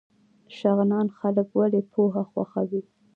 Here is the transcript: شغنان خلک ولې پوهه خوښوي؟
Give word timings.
شغنان 0.57 1.07
خلک 1.17 1.47
ولې 1.59 1.81
پوهه 1.91 2.23
خوښوي؟ 2.31 2.81